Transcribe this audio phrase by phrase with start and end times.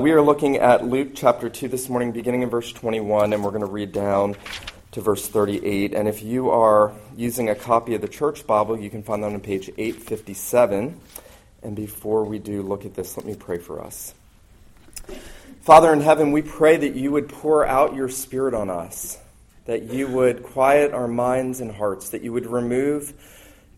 [0.00, 3.50] We are looking at Luke chapter 2 this morning, beginning in verse 21, and we're
[3.50, 4.34] going to read down
[4.92, 5.92] to verse 38.
[5.92, 9.30] And if you are using a copy of the church Bible, you can find that
[9.30, 10.98] on page 857.
[11.62, 14.14] And before we do look at this, let me pray for us.
[15.60, 19.18] Father in heaven, we pray that you would pour out your Spirit on us,
[19.66, 23.12] that you would quiet our minds and hearts, that you would remove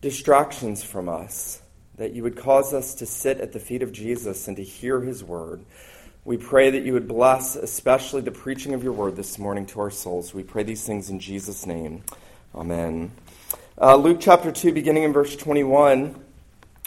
[0.01, 1.61] distractions from us,
[1.97, 5.01] that you would cause us to sit at the feet of Jesus and to hear
[5.01, 5.65] his word.
[6.25, 9.81] We pray that you would bless, especially the preaching of your word this morning to
[9.81, 10.33] our souls.
[10.33, 12.05] We pray these things in Jesus' name.
[12.55, 13.11] Amen.
[13.77, 16.15] Uh, Luke chapter 2, beginning in verse 21.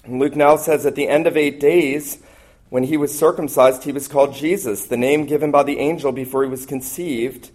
[0.08, 2.24] Luke now says, At the end of eight days,
[2.70, 6.46] when he was circumcised, he was called Jesus, the name given by the angel before
[6.46, 7.52] he was conceived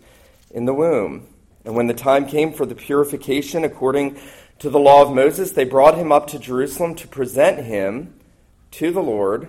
[0.50, 1.28] in the womb.
[1.64, 4.20] And when the time came for the purification according
[4.58, 8.20] to the law of Moses, they brought him up to Jerusalem to present him
[8.72, 9.48] to the Lord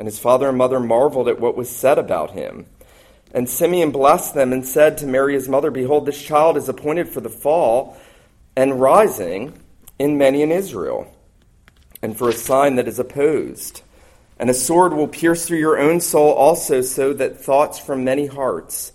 [0.00, 2.64] And his father and mother marveled at what was said about him.
[3.34, 7.06] And Simeon blessed them and said to Mary his mother, Behold, this child is appointed
[7.06, 7.98] for the fall
[8.56, 9.60] and rising
[9.98, 11.14] in many in Israel,
[12.00, 13.82] and for a sign that is opposed.
[14.38, 18.24] And a sword will pierce through your own soul also, so that thoughts from many
[18.24, 18.92] hearts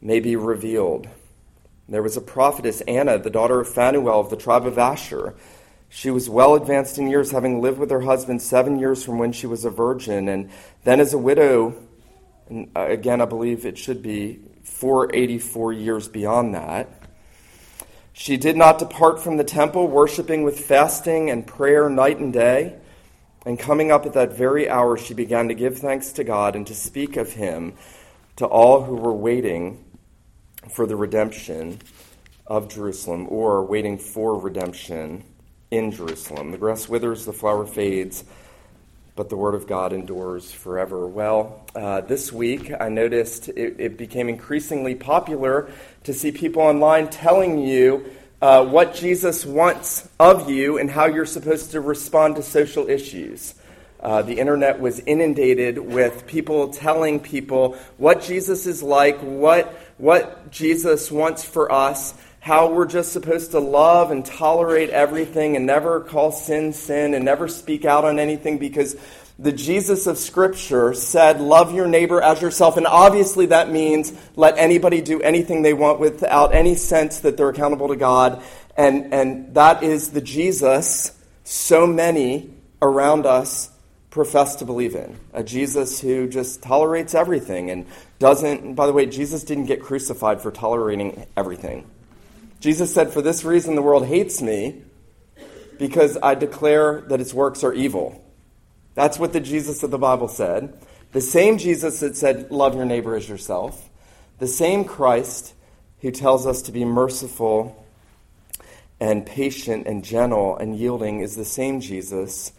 [0.00, 1.08] may be revealed.
[1.90, 5.34] There was a prophetess, Anna, the daughter of Phanuel of the tribe of Asher.
[5.94, 9.30] She was well advanced in years, having lived with her husband seven years from when
[9.30, 10.48] she was a virgin, and
[10.84, 11.74] then as a widow,
[12.48, 16.88] and uh, again, I believe it should be 484 years beyond that.
[18.14, 22.78] She did not depart from the temple, worshiping with fasting and prayer night and day.
[23.44, 26.66] And coming up at that very hour, she began to give thanks to God and
[26.68, 27.74] to speak of him
[28.36, 29.84] to all who were waiting
[30.70, 31.80] for the redemption
[32.46, 35.24] of Jerusalem, or waiting for redemption
[35.72, 36.50] in Jerusalem.
[36.50, 38.24] The grass withers, the flower fades,
[39.16, 41.06] but the word of God endures forever.
[41.08, 45.70] Well, uh, this week I noticed it, it, became increasingly popular
[46.04, 48.04] to see people online telling you
[48.42, 53.54] uh, what Jesus wants of you and how you're supposed to respond to social issues.
[53.98, 60.50] Uh, the internet was inundated with people telling people what Jesus is like, what, what
[60.50, 66.00] Jesus wants for us, how we're just supposed to love and tolerate everything and never
[66.00, 68.96] call sin sin and never speak out on anything because
[69.38, 72.76] the Jesus of Scripture said, Love your neighbor as yourself.
[72.76, 77.48] And obviously, that means let anybody do anything they want without any sense that they're
[77.48, 78.42] accountable to God.
[78.76, 82.50] And, and that is the Jesus so many
[82.82, 83.70] around us
[84.10, 85.16] profess to believe in.
[85.32, 87.86] A Jesus who just tolerates everything and
[88.18, 91.88] doesn't, by the way, Jesus didn't get crucified for tolerating everything.
[92.62, 94.82] Jesus said, For this reason the world hates me,
[95.80, 98.24] because I declare that its works are evil.
[98.94, 100.80] That's what the Jesus of the Bible said.
[101.10, 103.90] The same Jesus that said, Love your neighbor as yourself.
[104.38, 105.54] The same Christ
[106.02, 107.84] who tells us to be merciful
[109.00, 112.52] and patient and gentle and yielding is the same Jesus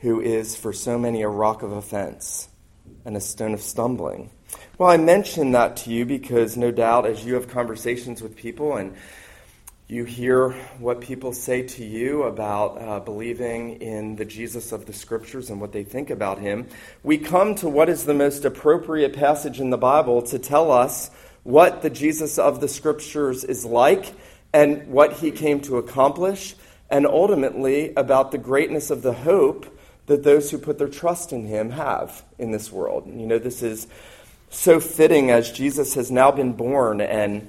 [0.00, 2.48] who is for so many a rock of offense
[3.04, 4.30] and a stone of stumbling.
[4.78, 8.76] Well, I mention that to you because no doubt as you have conversations with people
[8.76, 8.96] and
[9.86, 14.94] you hear what people say to you about uh, believing in the Jesus of the
[14.94, 16.66] Scriptures and what they think about him.
[17.02, 21.10] We come to what is the most appropriate passage in the Bible to tell us
[21.42, 24.14] what the Jesus of the Scriptures is like
[24.54, 26.54] and what he came to accomplish,
[26.88, 29.66] and ultimately about the greatness of the hope
[30.06, 33.06] that those who put their trust in him have in this world.
[33.06, 33.86] You know, this is
[34.48, 37.48] so fitting as Jesus has now been born and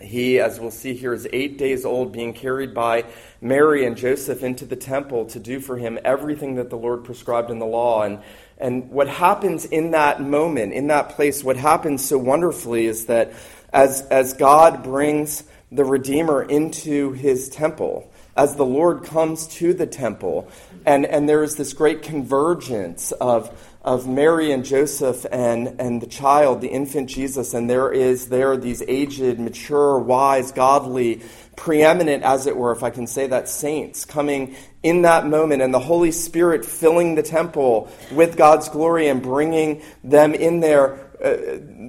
[0.00, 3.04] He, as we'll see here, is eight days old, being carried by
[3.40, 7.50] Mary and Joseph into the temple to do for him everything that the Lord prescribed
[7.50, 8.02] in the law.
[8.02, 8.20] And,
[8.58, 13.32] and what happens in that moment, in that place, what happens so wonderfully is that
[13.72, 19.86] as, as God brings the Redeemer into his temple, as the Lord comes to the
[19.86, 20.50] temple,
[20.86, 26.06] and, and there is this great convergence of, of Mary and Joseph and, and the
[26.06, 31.22] child, the infant Jesus, and there is there these aged, mature, wise, godly,
[31.56, 35.72] preeminent, as it were, if I can say that, saints coming in that moment, and
[35.72, 41.36] the Holy Spirit filling the temple with God's glory and bringing them in there uh,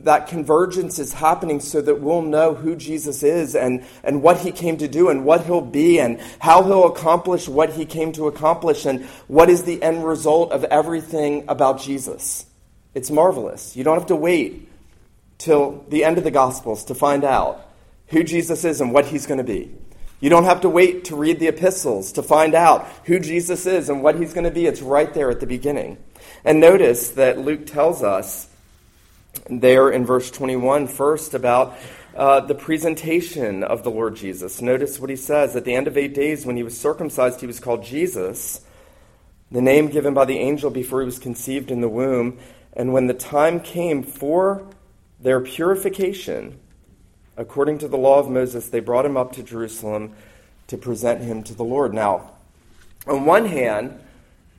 [0.03, 4.51] that convergence is happening so that we'll know who Jesus is and, and what he
[4.51, 8.27] came to do and what he'll be and how he'll accomplish what he came to
[8.27, 12.45] accomplish and what is the end result of everything about Jesus.
[12.93, 13.75] It's marvelous.
[13.75, 14.69] You don't have to wait
[15.37, 17.65] till the end of the Gospels to find out
[18.07, 19.71] who Jesus is and what he's going to be.
[20.19, 23.89] You don't have to wait to read the epistles to find out who Jesus is
[23.89, 24.67] and what he's going to be.
[24.67, 25.97] It's right there at the beginning.
[26.43, 28.47] And notice that Luke tells us
[29.49, 31.77] there in verse 21 first about
[32.15, 34.61] uh, the presentation of the Lord Jesus.
[34.61, 35.55] Notice what he says.
[35.55, 38.61] At the end of eight days, when he was circumcised, he was called Jesus,
[39.49, 42.37] the name given by the angel before he was conceived in the womb.
[42.73, 44.65] And when the time came for
[45.19, 46.59] their purification,
[47.37, 50.13] according to the law of Moses, they brought him up to Jerusalem
[50.67, 51.93] to present him to the Lord.
[51.93, 52.31] Now,
[53.07, 53.99] on one hand,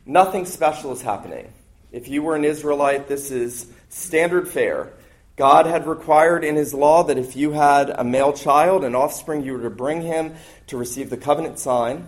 [0.05, 1.53] nothing special is happening.
[1.91, 4.91] If you were an Israelite, this is standard fare.
[5.37, 9.45] God had required in his law that if you had a male child, an offspring,
[9.45, 10.35] you were to bring him
[10.69, 12.07] to receive the covenant sign,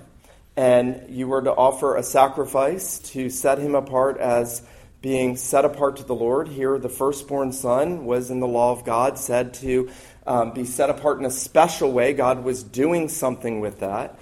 [0.57, 4.63] and you were to offer a sacrifice to set him apart as
[5.03, 6.49] being set apart to the Lord.
[6.49, 9.91] Here, the firstborn son was in the law of God said to
[10.27, 12.15] um, be set apart in a special way.
[12.15, 14.19] God was doing something with that.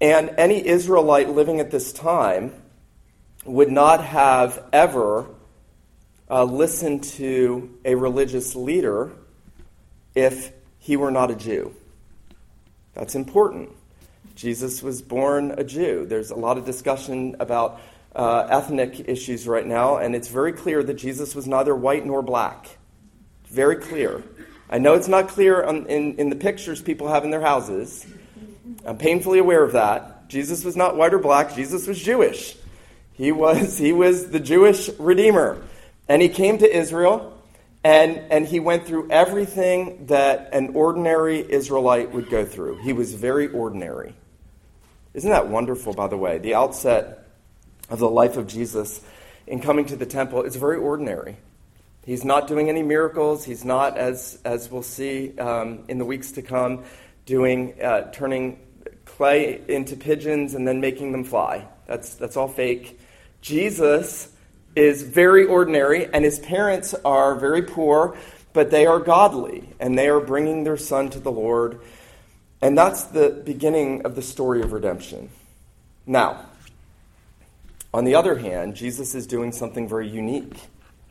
[0.00, 2.52] And any Israelite living at this time
[3.44, 5.26] would not have ever
[6.32, 9.12] uh, listen to a religious leader
[10.14, 11.74] if he were not a Jew.
[12.94, 13.68] That's important.
[14.34, 16.06] Jesus was born a Jew.
[16.06, 17.82] There's a lot of discussion about
[18.16, 22.22] uh, ethnic issues right now, and it's very clear that Jesus was neither white nor
[22.22, 22.78] black.
[23.48, 24.22] Very clear.
[24.70, 28.06] I know it's not clear on, in, in the pictures people have in their houses.
[28.86, 30.30] I'm painfully aware of that.
[30.30, 32.56] Jesus was not white or black, Jesus was Jewish.
[33.12, 35.62] He was, he was the Jewish Redeemer.
[36.12, 37.42] And he came to Israel,
[37.82, 42.82] and, and he went through everything that an ordinary Israelite would go through.
[42.82, 44.14] He was very ordinary.
[45.14, 46.36] Isn't that wonderful, by the way?
[46.36, 47.28] The outset
[47.88, 49.00] of the life of Jesus
[49.46, 51.38] in coming to the temple is very ordinary.
[52.04, 53.46] He's not doing any miracles.
[53.46, 56.84] He's not, as, as we'll see um, in the weeks to come,
[57.24, 58.60] doing uh, turning
[59.06, 61.66] clay into pigeons and then making them fly.
[61.86, 63.00] That's, that's all fake.
[63.40, 64.28] Jesus
[64.74, 68.16] is very ordinary, and his parents are very poor,
[68.52, 71.80] but they are godly, and they are bringing their son to the Lord.
[72.60, 75.30] And that's the beginning of the story of redemption.
[76.06, 76.46] Now,
[77.94, 80.56] on the other hand, Jesus is doing something very unique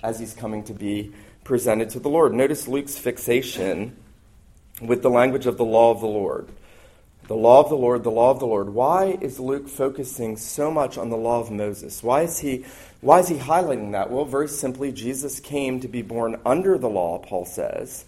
[0.04, 2.34] as he's coming to be presented to the Lord.
[2.34, 3.96] Notice Luke's fixation
[4.82, 6.48] with the language of the law of the Lord.
[7.28, 8.70] The law of the Lord, the law of the Lord.
[8.70, 12.02] Why is Luke focusing so much on the law of Moses?
[12.04, 12.66] Why is he
[13.02, 14.12] why is he highlighting that?
[14.12, 18.06] Well, very simply, Jesus came to be born under the law, Paul says,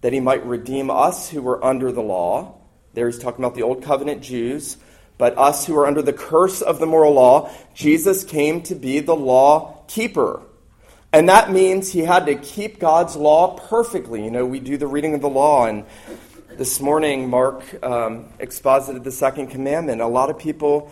[0.00, 2.54] that he might redeem us who were under the law.
[2.94, 4.78] There he's talking about the Old Covenant Jews,
[5.18, 7.50] but us who are under the curse of the moral law.
[7.74, 10.42] Jesus came to be the law keeper.
[11.12, 14.24] And that means he had to keep God's law perfectly.
[14.24, 15.84] You know, we do the reading of the law, and
[16.56, 20.00] this morning Mark um, exposited the second commandment.
[20.00, 20.90] A lot of people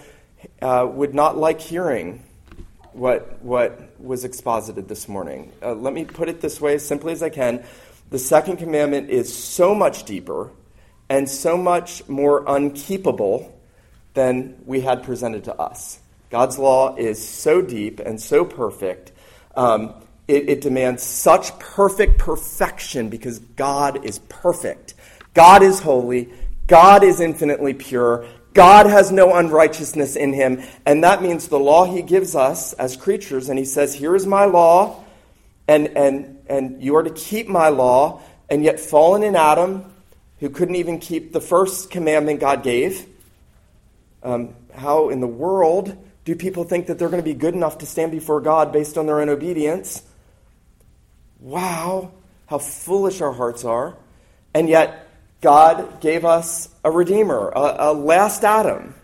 [0.60, 2.22] uh, would not like hearing
[2.92, 5.52] what, what was exposited this morning.
[5.62, 7.64] Uh, let me put it this way as simply as I can.
[8.10, 10.50] The second commandment is so much deeper
[11.08, 13.52] and so much more unkeepable
[14.14, 16.00] than we had presented to us.
[16.30, 19.12] God's law is so deep and so perfect.
[19.56, 19.94] Um,
[20.28, 24.94] it, it demands such perfect perfection because God is perfect.
[25.34, 26.32] God is holy.
[26.68, 28.26] God is infinitely pure.
[28.52, 30.62] God has no unrighteousness in him.
[30.84, 34.26] And that means the law he gives us as creatures, and he says, Here is
[34.26, 35.04] my law,
[35.68, 38.22] and, and, and you are to keep my law.
[38.48, 39.84] And yet, fallen in Adam,
[40.40, 43.06] who couldn't even keep the first commandment God gave,
[44.22, 47.78] um, how in the world do people think that they're going to be good enough
[47.78, 50.02] to stand before God based on their own obedience?
[51.38, 52.10] Wow,
[52.46, 53.96] how foolish our hearts are.
[54.52, 55.08] And yet,
[55.40, 58.94] God gave us a Redeemer, a, a last Adam.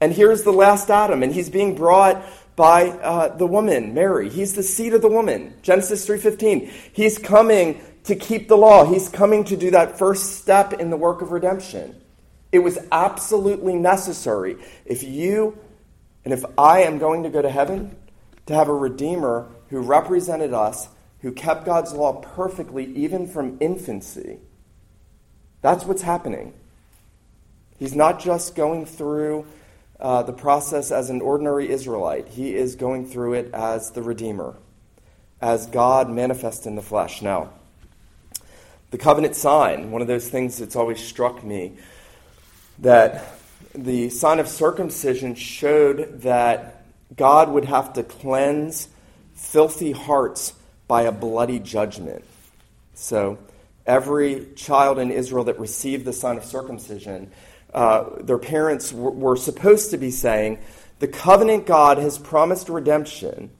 [0.00, 2.24] And here's the last Adam, and he's being brought
[2.56, 4.28] by uh, the woman, Mary.
[4.28, 5.54] He's the seed of the woman.
[5.62, 6.70] Genesis 3:15.
[6.92, 8.84] He's coming to keep the law.
[8.84, 12.00] He's coming to do that first step in the work of redemption.
[12.52, 15.58] It was absolutely necessary if you
[16.24, 17.96] and if I am going to go to heaven
[18.46, 20.88] to have a redeemer who represented us,
[21.22, 24.38] who kept God's law perfectly even from infancy.
[25.64, 26.52] That's what's happening.
[27.78, 29.46] He's not just going through
[29.98, 34.56] uh, the process as an ordinary Israelite, he is going through it as the Redeemer,
[35.40, 37.22] as God manifest in the flesh.
[37.22, 37.48] Now,
[38.90, 41.78] the covenant sign, one of those things that's always struck me,
[42.80, 43.34] that
[43.74, 46.84] the sign of circumcision showed that
[47.16, 48.88] God would have to cleanse
[49.34, 50.52] filthy hearts
[50.86, 52.22] by a bloody judgment.
[52.92, 53.38] So,
[53.86, 57.30] every child in Israel that received the sign of circumcision
[57.74, 60.60] uh, their parents w- were supposed to be saying,
[61.00, 63.50] The covenant God has promised redemption,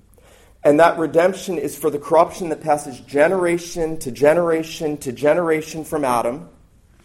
[0.62, 6.04] and that redemption is for the corruption that passes generation to generation to generation from
[6.04, 6.48] Adam.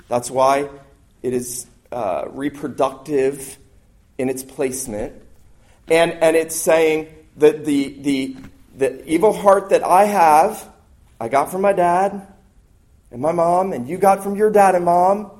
[0.07, 0.69] That's why
[1.23, 3.57] it is uh, reproductive
[4.19, 5.13] in its placement.
[5.87, 7.07] And, and it's saying
[7.37, 8.37] that the, the,
[8.75, 10.69] the evil heart that I have,
[11.19, 12.28] I got from my dad
[13.11, 15.31] and my mom, and you got from your dad and mom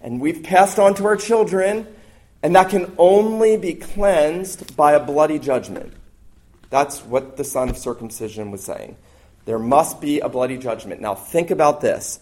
[0.00, 1.86] and we've passed on to our children,
[2.42, 5.92] and that can only be cleansed by a bloody judgment.
[6.70, 8.96] That's what the son of circumcision was saying.
[9.44, 11.00] There must be a bloody judgment.
[11.00, 12.20] Now, think about this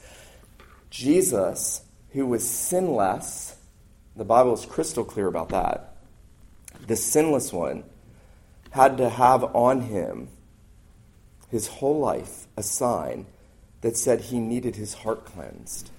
[0.91, 3.57] Jesus, who was sinless,
[4.15, 5.97] the Bible is crystal clear about that.
[6.87, 7.85] The sinless one
[8.71, 10.29] had to have on him
[11.51, 13.27] his whole life a sign
[13.81, 15.91] that said he needed his heart cleansed.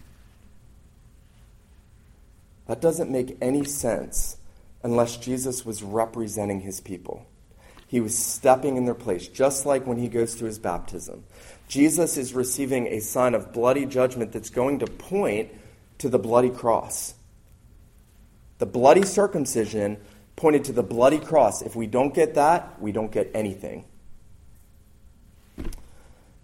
[2.67, 4.37] That doesn't make any sense
[4.83, 7.25] unless Jesus was representing his people.
[7.87, 11.23] He was stepping in their place, just like when he goes through his baptism.
[11.69, 15.49] Jesus is receiving a sign of bloody judgment that's going to point
[15.99, 17.13] to the bloody cross.
[18.57, 19.97] The bloody circumcision
[20.35, 21.61] pointed to the bloody cross.
[21.61, 23.85] If we don't get that, we don't get anything.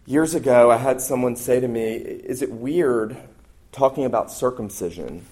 [0.05, 3.15] Years ago, I had someone say to me, Is it weird
[3.71, 5.25] talking about circumcision?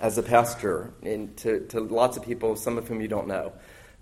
[0.00, 3.52] as a pastor and to, to lots of people, some of whom you don't know?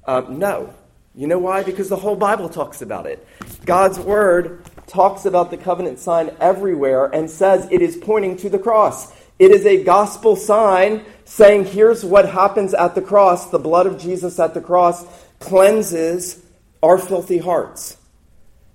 [0.07, 0.73] Um, no.
[1.15, 1.65] You know why?
[1.65, 3.27] Because the whole Bible talks about it.
[3.65, 8.59] God's Word talks about the covenant sign everywhere and says it is pointing to the
[8.59, 9.13] cross.
[9.39, 13.51] It is a gospel sign saying, here's what happens at the cross.
[13.51, 15.05] The blood of Jesus at the cross
[15.41, 16.43] cleanses
[16.83, 17.98] our filthy hearts.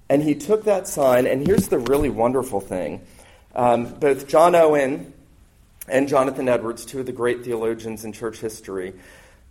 [0.10, 3.02] And he took that sign, and here's the really wonderful thing.
[3.56, 5.14] Um, both John Owen
[5.88, 8.94] and Jonathan Edwards, two of the great theologians in church history,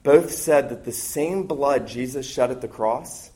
[0.02, 3.30] both said that the same blood Jesus shed at the cross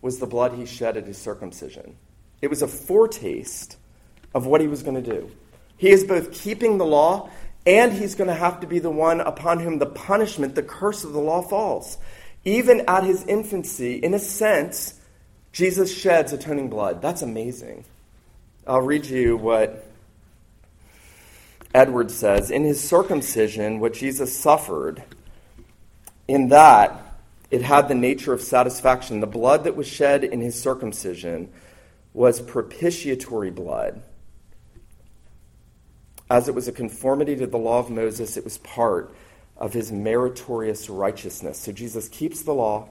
[0.00, 1.96] was the blood he shed at his circumcision.
[2.40, 3.76] It was a foretaste
[4.34, 5.30] of what he was going to do.
[5.76, 7.30] He is both keeping the law
[7.66, 11.04] and he's going to have to be the one upon whom the punishment, the curse
[11.04, 11.98] of the law falls.
[12.44, 14.98] Even at his infancy, in a sense,
[15.52, 17.02] Jesus sheds atoning blood.
[17.02, 17.84] That's amazing.
[18.66, 19.86] I'll read you what
[21.74, 25.02] Edward says, in his circumcision, what Jesus suffered,
[26.28, 26.98] in that
[27.50, 29.20] it had the nature of satisfaction.
[29.20, 31.50] The blood that was shed in his circumcision
[32.14, 34.02] was propitiatory blood.
[36.30, 39.14] As it was a conformity to the law of Moses, it was part
[39.58, 41.58] of his meritorious righteousness.
[41.58, 42.88] So Jesus keeps the law,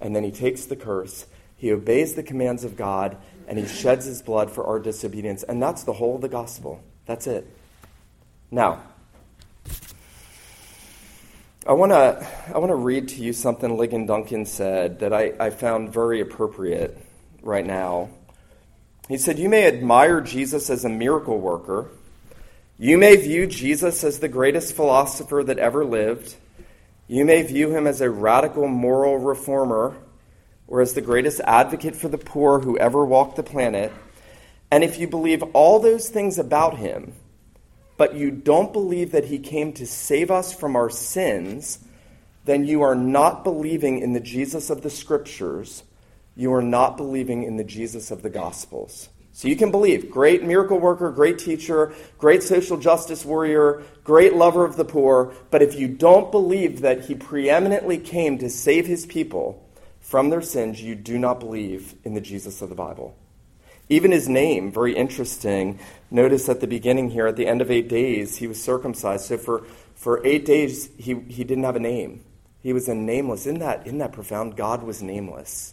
[0.00, 1.24] and then he takes the curse.
[1.62, 3.16] He obeys the commands of God,
[3.46, 5.44] and he sheds his blood for our disobedience.
[5.44, 6.82] And that's the whole of the gospel.
[7.06, 7.46] That's it.
[8.50, 8.82] Now,
[11.64, 15.34] I want to I want to read to you something Ligon Duncan said that I,
[15.38, 16.98] I found very appropriate
[17.42, 18.08] right now.
[19.08, 21.90] He said, You may admire Jesus as a miracle worker.
[22.76, 26.34] You may view Jesus as the greatest philosopher that ever lived.
[27.06, 29.96] You may view him as a radical moral reformer
[30.66, 33.92] or as the greatest advocate for the poor who ever walked the planet.
[34.70, 37.12] And if you believe all those things about him,
[37.96, 41.78] but you don't believe that he came to save us from our sins,
[42.44, 45.84] then you are not believing in the Jesus of the Scriptures.
[46.34, 49.08] You are not believing in the Jesus of the Gospels.
[49.34, 54.64] So you can believe great miracle worker, great teacher, great social justice warrior, great lover
[54.64, 59.06] of the poor, but if you don't believe that he preeminently came to save his
[59.06, 59.66] people
[60.12, 63.16] from their sins, you do not believe in the Jesus of the Bible.
[63.88, 65.78] Even his name, very interesting.
[66.10, 69.24] Notice at the beginning here, at the end of eight days, he was circumcised.
[69.24, 69.64] So for,
[69.94, 72.22] for eight days, he, he didn't have a name.
[72.62, 73.46] He was a nameless.
[73.46, 74.54] Isn't that, isn't that profound?
[74.54, 75.72] God was nameless.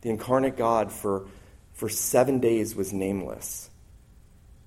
[0.00, 1.26] The incarnate God for,
[1.74, 3.68] for seven days was nameless.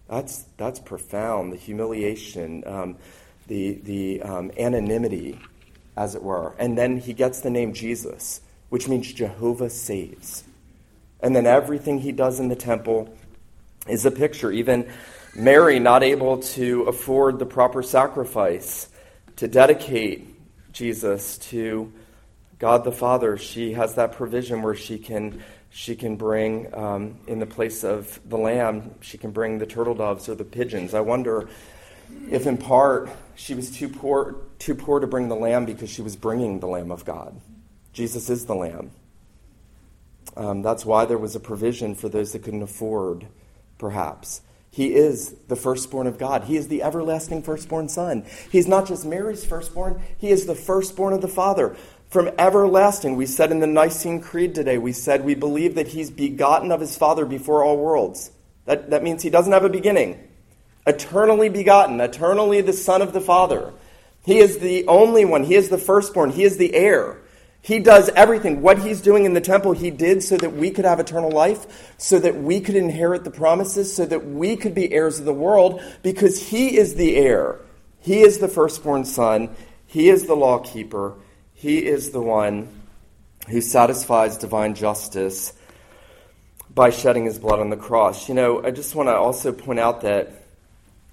[0.08, 1.54] That's, that's profound.
[1.54, 2.98] The humiliation, um,
[3.48, 5.39] the, the um, anonymity,
[5.98, 6.54] as it were.
[6.60, 10.44] And then he gets the name Jesus, which means Jehovah saves.
[11.22, 13.16] And then everything he does in the temple
[13.88, 14.52] is a picture.
[14.52, 14.92] Even
[15.36, 18.90] Mary, not able to afford the proper sacrifice
[19.38, 20.28] to dedicate
[20.72, 21.92] Jesus to
[22.58, 25.44] God the Father, she has that provision where she can
[25.76, 29.94] she can bring um, in the place of the lamb she can bring the turtle
[29.94, 31.50] doves or the pigeons i wonder
[32.32, 36.02] if in part she was too poor too poor to bring the lamb because she
[36.02, 37.36] was bringing the lamb of god
[37.96, 38.92] jesus is the lamb
[40.38, 43.25] um, that's why there was a provision for those that couldn't afford
[43.80, 44.42] perhaps
[44.75, 46.44] he is the firstborn of God.
[46.44, 48.25] He is the everlasting firstborn Son.
[48.52, 51.78] He's not just Mary's firstborn, he is the firstborn of the Father
[52.10, 53.16] from everlasting.
[53.16, 56.82] We said in the Nicene Creed today, we said we believe that he's begotten of
[56.82, 58.32] his Father before all worlds.
[58.66, 60.20] That, that means he doesn't have a beginning.
[60.86, 63.72] Eternally begotten, eternally the Son of the Father.
[64.25, 65.46] He is the only one.
[65.46, 66.32] He is the firstborn.
[66.32, 67.18] He is the heir.
[67.66, 68.62] He does everything.
[68.62, 71.96] What he's doing in the temple, he did so that we could have eternal life,
[71.98, 75.34] so that we could inherit the promises, so that we could be heirs of the
[75.34, 77.60] world, because he is the heir.
[78.02, 79.50] He is the firstborn son.
[79.88, 81.16] He is the law keeper.
[81.56, 82.70] He is the one
[83.50, 85.52] who satisfies divine justice
[86.70, 88.30] by shedding his blood on the cross.
[88.30, 90.32] You know, I just want to also point out that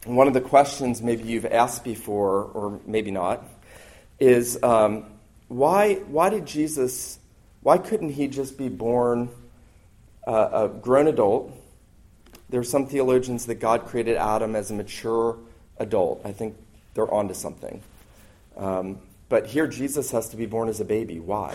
[0.05, 3.43] one of the questions maybe you've asked before, or maybe not,
[4.21, 5.07] is um,
[5.53, 7.19] why, why did Jesus,
[7.63, 9.29] why couldn't he just be born
[10.27, 11.53] uh, a grown adult?
[12.49, 15.39] There are some theologians that God created Adam as a mature
[15.79, 16.23] adult.
[16.25, 16.57] I think
[16.95, 17.83] they're onto something.
[18.57, 21.21] Um, but here Jesus has to be born as a baby.
[21.21, 21.55] Why?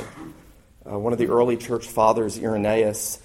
[0.90, 3.20] Uh, one of the early church fathers, Irenaeus,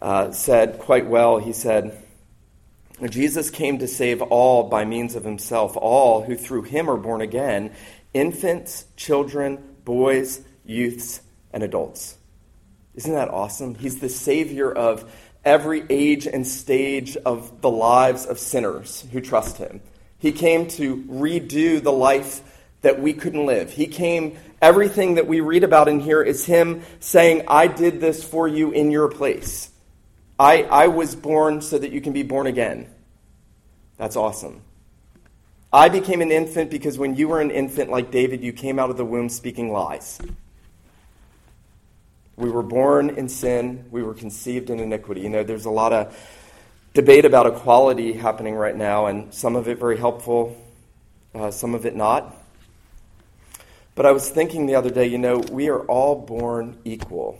[0.00, 2.02] uh, said quite well, he said,
[3.10, 7.20] Jesus came to save all by means of himself, all who through him are born
[7.20, 7.72] again
[8.14, 12.18] infants, children, boys, youths, and adults.
[12.94, 13.74] Isn't that awesome?
[13.74, 15.10] He's the Savior of
[15.42, 19.80] every age and stage of the lives of sinners who trust him.
[20.18, 22.42] He came to redo the life
[22.82, 23.72] that we couldn't live.
[23.72, 28.22] He came, everything that we read about in here is Him saying, I did this
[28.22, 29.70] for you in your place.
[30.38, 32.88] I, I was born so that you can be born again.
[33.96, 34.62] That's awesome.
[35.76, 38.88] I became an infant because when you were an infant like David, you came out
[38.88, 40.18] of the womb speaking lies.
[42.34, 45.20] We were born in sin, we were conceived in iniquity.
[45.20, 46.16] You know, there's a lot of
[46.94, 50.56] debate about equality happening right now, and some of it very helpful,
[51.34, 52.34] uh, some of it not.
[53.94, 57.38] But I was thinking the other day, you know, we are all born equal,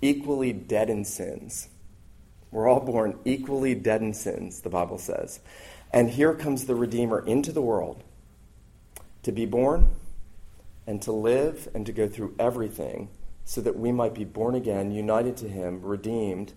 [0.00, 1.68] equally dead in sins.
[2.50, 5.40] We're all born equally dead in sins, the Bible says.
[5.94, 8.02] And here comes the Redeemer into the world
[9.22, 9.90] to be born
[10.88, 13.10] and to live and to go through everything
[13.44, 16.52] so that we might be born again, united to Him, redeemed,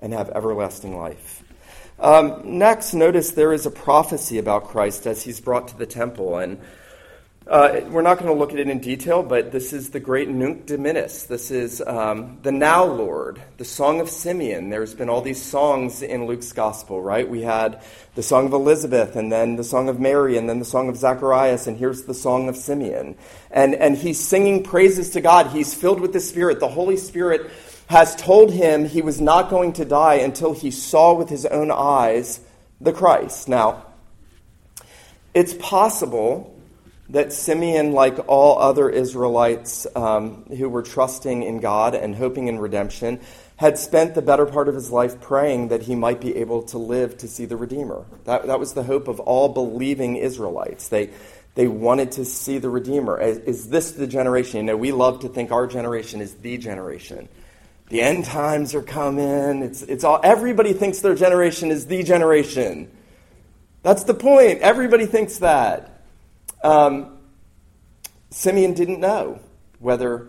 [0.00, 1.44] and have everlasting life.
[2.00, 6.38] Um, next, notice there is a prophecy about Christ as He's brought to the temple.
[6.38, 6.60] And
[7.46, 10.28] uh, we're not going to look at it in detail, but this is the great
[10.28, 11.26] Nunc Dimittis.
[11.26, 14.70] This is um, the Now Lord, the Song of Simeon.
[14.70, 17.28] There's been all these songs in Luke's Gospel, right?
[17.28, 17.82] We had
[18.14, 20.96] the Song of Elizabeth, and then the Song of Mary, and then the Song of
[20.96, 23.16] Zacharias, and here's the Song of Simeon.
[23.50, 25.48] And, and he's singing praises to God.
[25.48, 26.60] He's filled with the Spirit.
[26.60, 27.50] The Holy Spirit
[27.86, 31.72] has told him he was not going to die until he saw with his own
[31.72, 32.40] eyes
[32.80, 33.48] the Christ.
[33.48, 33.86] Now,
[35.34, 36.52] it's possible
[37.12, 42.58] that Simeon, like all other Israelites um, who were trusting in God and hoping in
[42.58, 43.20] redemption,
[43.56, 46.78] had spent the better part of his life praying that he might be able to
[46.78, 48.04] live to see the Redeemer.
[48.24, 50.88] That, that was the hope of all believing Israelites.
[50.88, 51.10] They,
[51.54, 53.20] they wanted to see the Redeemer.
[53.20, 54.60] Is, is this the generation?
[54.60, 57.28] You know, we love to think our generation is the generation.
[57.88, 59.62] The end times are coming.
[59.62, 62.90] It's, it's all, everybody thinks their generation is the generation.
[63.82, 64.60] That's the point.
[64.60, 65.91] Everybody thinks that.
[66.62, 67.18] Um,
[68.30, 69.40] Simeon didn't know
[69.78, 70.28] whether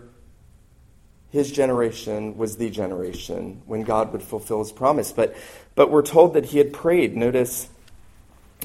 [1.30, 5.10] his generation was the generation when God would fulfill his promise.
[5.10, 5.34] But,
[5.74, 7.16] but we're told that he had prayed.
[7.16, 7.68] Notice,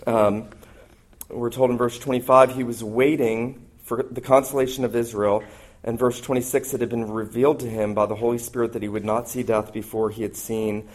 [0.06, 0.50] um,
[1.30, 5.44] we're told in verse 25, he was waiting for the consolation of Israel
[5.84, 8.90] And verse 26, it had been revealed to him by the Holy Spirit that he
[8.90, 10.90] would not see death before he had seen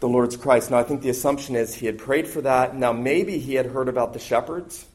[0.00, 0.70] the Lord's Christ.
[0.70, 2.74] Now, I think the assumption is he had prayed for that.
[2.74, 4.86] Now, maybe he had heard about the shepherds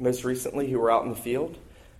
[0.00, 1.56] most recently who were out in the field.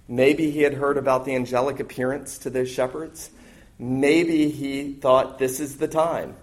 [0.08, 3.30] Maybe he had heard about the angelic appearance to those shepherds.
[3.78, 6.34] Maybe he thought this is the time.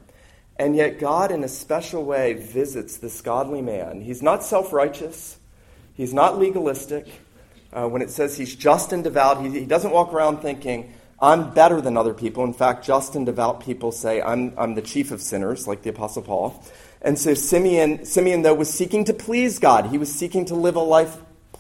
[0.60, 4.02] And yet, God, in a special way, visits this godly man.
[4.02, 5.38] He's not self righteous,
[5.94, 7.08] he's not legalistic.
[7.74, 11.54] Uh, when it says he's just and devout, he, he doesn't walk around thinking, I'm
[11.54, 12.46] better than other people.
[12.46, 15.90] In fact, just and devout people say, I'm, I'm the chief of sinners, like the
[15.90, 16.64] Apostle Paul.
[17.02, 19.88] And so Simeon, Simeon, though, was seeking to please God.
[19.88, 21.18] He was seeking to live a life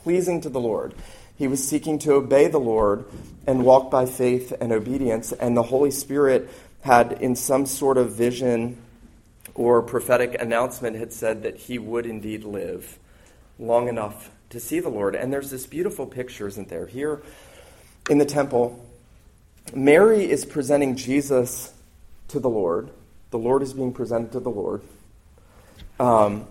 [0.07, 0.93] pleasing to the Lord.
[1.35, 3.03] He was seeking to obey the Lord
[3.45, 5.33] and walk by faith and obedience.
[5.33, 8.77] And the Holy Spirit had, in some sort of vision
[9.53, 12.97] or prophetic announcement, had said that he would indeed live
[13.59, 15.13] long enough to see the Lord.
[15.13, 16.85] And there's this beautiful picture, isn't there?
[16.85, 17.21] Here
[18.09, 18.81] in the temple,
[19.75, 21.73] Mary is presenting Jesus
[22.29, 22.91] to the Lord.
[23.31, 24.83] The Lord is being presented to the Lord.
[25.99, 26.47] Um,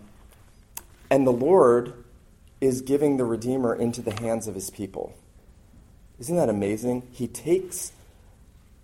[1.09, 1.95] and the Lord
[2.61, 5.15] is giving the Redeemer into the hands of his people.
[6.19, 7.09] Isn't that amazing?
[7.13, 7.93] He takes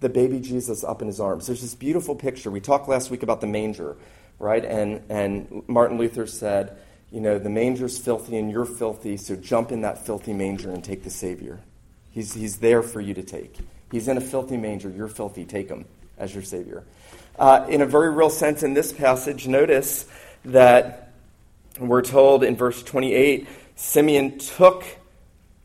[0.00, 1.46] the baby Jesus up in his arms.
[1.46, 2.50] There's this beautiful picture.
[2.50, 3.96] We talked last week about the manger,
[4.38, 4.64] right?
[4.64, 6.76] And, and Martin Luther said,
[7.10, 10.82] you know, the manger's filthy and you're filthy, so jump in that filthy manger and
[10.82, 11.60] take the Savior.
[12.10, 13.56] He's, he's there for you to take.
[13.90, 14.90] He's in a filthy manger.
[14.90, 15.44] You're filthy.
[15.44, 15.86] Take him
[16.18, 16.84] as your Savior.
[17.38, 20.06] Uh, in a very real sense, in this passage, notice
[20.44, 21.12] that
[21.78, 23.48] we're told in verse 28
[23.82, 24.84] Simeon took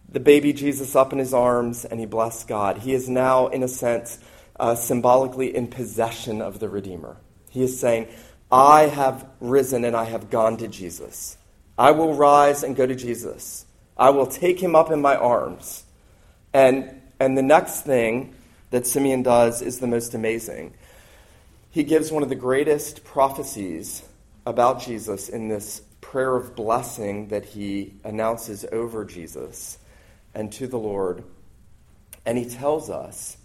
[0.10, 2.80] the baby Jesus up in his arms and he blessed God.
[2.80, 4.18] He is now, in a sense,
[4.60, 7.18] uh, symbolically in possession of the Redeemer.
[7.52, 8.08] He is saying,
[8.52, 11.38] I have risen and I have gone to Jesus.
[11.78, 13.68] I will rise and go to Jesus.
[13.96, 15.84] I will take him up in my arms.
[16.54, 18.34] And and the next thing
[18.72, 20.74] that Simeon does is the most amazing.
[21.70, 24.02] He gives one of the greatest prophecies
[24.44, 29.78] about Jesus in this prayer of blessing that he announces over Jesus
[30.34, 31.22] and to the Lord.
[32.26, 33.36] And he tells us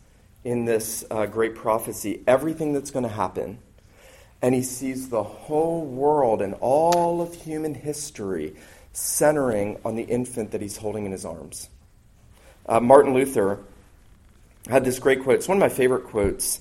[0.44, 3.58] in this uh, great prophecy everything that's going to happen.
[4.40, 8.54] And he sees the whole world and all of human history
[8.92, 11.68] centering on the infant that he's holding in his arms.
[12.66, 13.58] Uh, Martin Luther
[14.68, 15.36] had this great quote.
[15.36, 16.60] It's one of my favorite quotes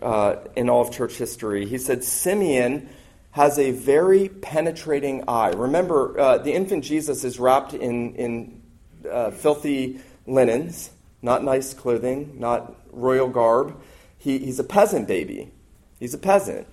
[0.00, 1.66] uh, in all of church history.
[1.66, 2.88] He said, Simeon
[3.34, 5.50] has a very penetrating eye.
[5.50, 8.62] Remember, uh, the infant Jesus is wrapped in, in
[9.10, 13.76] uh, filthy linens, not nice clothing, not royal garb.
[14.18, 15.50] He, he's a peasant baby.
[15.98, 16.68] He's a peasant.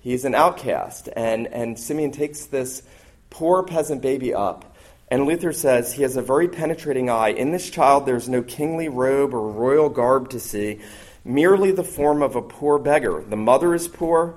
[0.00, 1.08] He's an outcast.
[1.14, 2.82] And, and Simeon takes this
[3.30, 4.76] poor peasant baby up
[5.10, 7.30] and Luther says he has a very penetrating eye.
[7.30, 10.78] In this child, there's no kingly robe or royal garb to see,
[11.24, 13.24] merely the form of a poor beggar.
[13.28, 14.36] The mother is poor,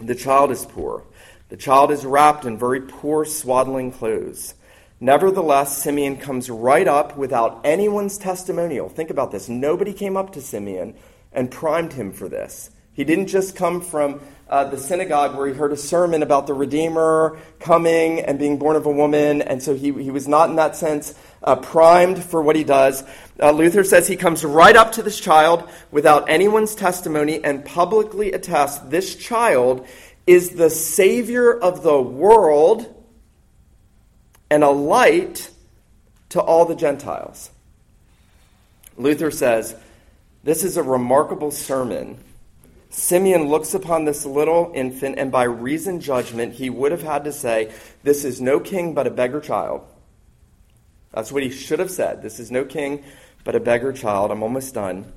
[0.00, 1.04] the child is poor.
[1.48, 4.54] The child is wrapped in very poor swaddling clothes.
[4.98, 8.88] Nevertheless, Simeon comes right up without anyone's testimonial.
[8.88, 9.48] Think about this.
[9.48, 10.94] Nobody came up to Simeon
[11.32, 12.70] and primed him for this.
[12.94, 16.54] He didn't just come from uh, the synagogue where he heard a sermon about the
[16.54, 20.56] Redeemer coming and being born of a woman, and so he, he was not in
[20.56, 23.04] that sense uh, primed for what he does.
[23.40, 28.32] Uh, Luther says he comes right up to this child without anyone's testimony and publicly
[28.32, 29.86] attests this child
[30.26, 32.92] is the Savior of the world
[34.50, 35.50] and a light
[36.30, 37.50] to all the Gentiles.
[38.96, 39.76] Luther says
[40.44, 42.18] this is a remarkable sermon
[42.96, 47.32] Simeon looks upon this little infant, and by reason judgment, he would have had to
[47.32, 47.70] say,
[48.02, 49.82] This is no king but a beggar child.
[51.12, 52.22] That's what he should have said.
[52.22, 53.04] This is no king
[53.46, 54.32] but a beggar child.
[54.32, 55.10] I'm almost done.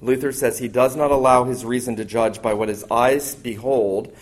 [0.00, 4.16] Luther says he does not allow his reason to judge by what his eyes behold,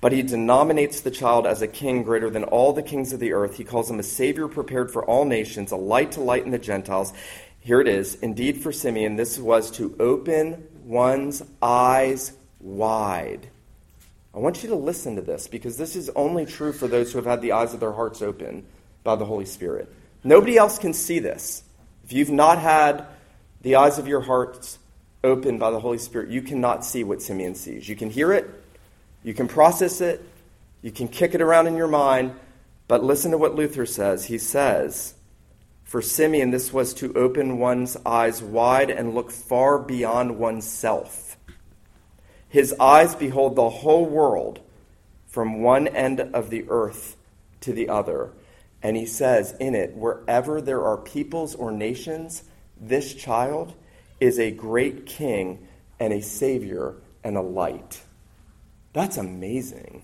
[0.00, 3.32] but he denominates the child as a king greater than all the kings of the
[3.32, 3.56] earth.
[3.56, 7.12] He calls him a savior prepared for all nations, a light to lighten the Gentiles.
[7.60, 8.16] Here it is.
[8.16, 13.48] Indeed, for Simeon, this was to open one's eyes wide.
[14.34, 17.18] I want you to listen to this because this is only true for those who
[17.18, 18.66] have had the eyes of their hearts open
[19.04, 19.88] by the Holy Spirit.
[20.24, 21.62] Nobody else can see this.
[22.06, 23.04] If you've not had
[23.62, 24.78] the eyes of your hearts
[25.24, 27.88] opened by the Holy Spirit, you cannot see what Simeon sees.
[27.88, 28.48] You can hear it,
[29.24, 30.24] you can process it,
[30.82, 32.36] you can kick it around in your mind,
[32.86, 34.26] but listen to what Luther says.
[34.26, 35.14] He says,
[35.82, 41.36] for Simeon, this was to open one's eyes wide and look far beyond oneself.
[42.48, 44.60] His eyes behold the whole world
[45.26, 47.16] from one end of the earth
[47.62, 48.30] to the other.
[48.82, 52.42] And he says in it, wherever there are peoples or nations,
[52.78, 53.74] This child
[54.20, 55.66] is a great king
[55.98, 58.02] and a savior and a light.
[58.92, 60.02] That's amazing.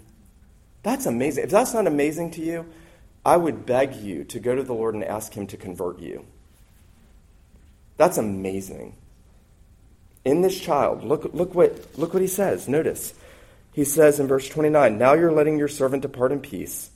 [0.82, 1.44] That's amazing.
[1.44, 2.66] If that's not amazing to you,
[3.24, 6.26] I would beg you to go to the Lord and ask Him to convert you.
[7.96, 8.96] That's amazing.
[10.24, 12.68] In this child, look, look, what, look what he says.
[12.68, 13.14] Notice.
[13.72, 16.90] He says in verse 29 Now you're letting your servant depart in peace,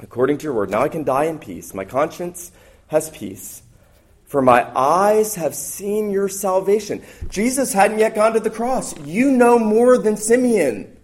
[0.00, 0.70] according to your word.
[0.70, 1.74] Now I can die in peace.
[1.74, 2.52] My conscience
[2.88, 3.62] has peace.
[4.26, 7.02] For my eyes have seen your salvation.
[7.30, 8.98] Jesus hadn't yet gone to the cross.
[9.00, 10.96] You know more than Simeon.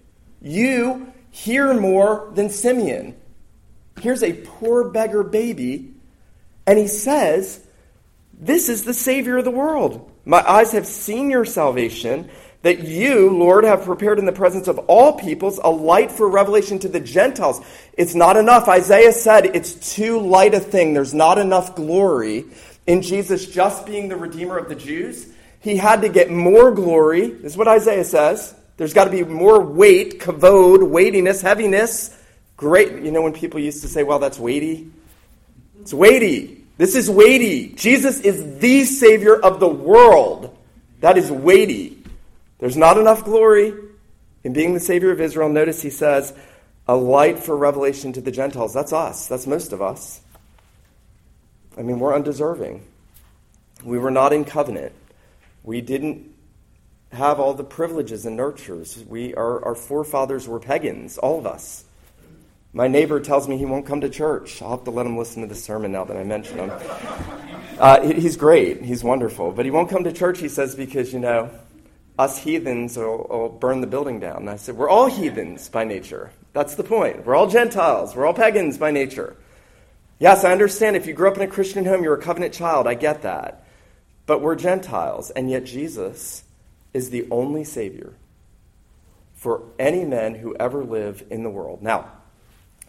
[0.43, 3.17] You hear more than Simeon.
[4.01, 5.95] Here's a poor beggar baby,
[6.67, 7.65] and he says,
[8.33, 10.11] This is the Savior of the world.
[10.27, 12.31] My eyes have seen your salvation,
[12.65, 16.79] that you, Lord, have prepared in the presence of all peoples a light for revelation
[16.79, 17.61] to the Gentiles.
[17.93, 18.69] It's not enough.
[18.69, 20.95] Isaiah said it's too light a thing.
[20.95, 22.47] There's not enough glory
[22.87, 25.27] in Jesus just being the Redeemer of the Jews.
[25.61, 27.29] He had to get more glory.
[27.29, 28.55] This is what Isaiah says.
[28.79, 32.19] There's got to be more weight, kavod, weightiness, heaviness.
[32.57, 33.03] Great.
[33.03, 34.91] You know when people used to say, well, that's weighty?
[35.83, 36.65] It's weighty.
[36.79, 37.75] This is weighty.
[37.75, 40.57] Jesus is the Savior of the world.
[41.01, 42.04] That is weighty.
[42.65, 43.75] There's not enough glory
[44.43, 45.51] in being the Savior of Israel.
[45.51, 46.33] Notice he says,
[46.89, 48.73] a light for revelation to the Gentiles.
[48.73, 49.29] That's us.
[49.29, 50.23] That's most of us.
[51.77, 52.83] I mean, we're undeserving.
[53.85, 54.95] We were not in covenant.
[55.63, 56.35] We didn't
[57.13, 59.05] have all the privileges and nurtures.
[59.07, 61.85] We, our, our forefathers were pagans, all of us.
[62.73, 64.63] My neighbor tells me he won't come to church.
[64.63, 66.73] I'll have to let him listen to the sermon now that I mention him.
[67.79, 68.81] Uh, he's great.
[68.81, 69.53] He's wonderful.
[69.53, 71.51] But he won't come to church, he says, because, you know,
[72.19, 74.39] us heathens will, burn the building down.
[74.39, 76.31] And I said, We're all heathens by nature.
[76.53, 77.27] That's the point.
[77.27, 78.15] We're all Gentiles.
[78.15, 79.37] We're all pagans by nature.
[80.19, 82.87] Yes, I understand if you grew up in a Christian home, you're a covenant child.
[82.87, 83.65] I get that.
[84.27, 86.45] But we're Gentiles, and yet Jesus
[86.95, 88.15] is the only Savior
[89.35, 91.83] for any men who ever live in the world.
[91.83, 92.11] Now,